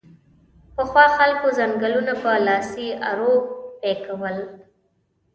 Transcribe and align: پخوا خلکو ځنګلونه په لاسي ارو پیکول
پخوا 0.75 1.05
خلکو 1.17 1.47
ځنګلونه 1.57 2.13
په 2.23 2.31
لاسي 2.45 2.87
ارو 3.09 3.33
پیکول 3.81 4.37